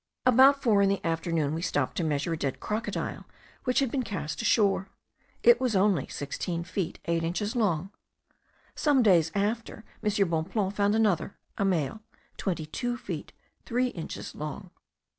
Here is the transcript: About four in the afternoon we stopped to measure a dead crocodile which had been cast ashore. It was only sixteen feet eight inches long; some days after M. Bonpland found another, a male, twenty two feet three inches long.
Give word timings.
About 0.25 0.59
four 0.63 0.81
in 0.81 0.89
the 0.89 1.05
afternoon 1.05 1.53
we 1.53 1.61
stopped 1.61 1.95
to 1.97 2.03
measure 2.03 2.33
a 2.33 2.37
dead 2.37 2.59
crocodile 2.59 3.25
which 3.65 3.77
had 3.77 3.91
been 3.91 4.01
cast 4.01 4.41
ashore. 4.41 4.89
It 5.43 5.61
was 5.61 5.75
only 5.75 6.07
sixteen 6.07 6.63
feet 6.63 6.97
eight 7.05 7.23
inches 7.23 7.55
long; 7.55 7.91
some 8.73 9.03
days 9.03 9.31
after 9.35 9.83
M. 10.01 10.09
Bonpland 10.27 10.73
found 10.75 10.95
another, 10.95 11.37
a 11.55 11.65
male, 11.65 12.01
twenty 12.35 12.65
two 12.65 12.97
feet 12.97 13.31
three 13.63 13.89
inches 13.89 14.33
long. 14.33 14.71